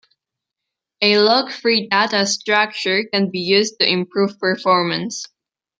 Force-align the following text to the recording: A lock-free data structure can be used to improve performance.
A 1.03 1.19
lock-free 1.19 1.87
data 1.89 2.25
structure 2.25 3.03
can 3.13 3.29
be 3.29 3.41
used 3.41 3.79
to 3.79 3.87
improve 3.87 4.39
performance. 4.39 5.27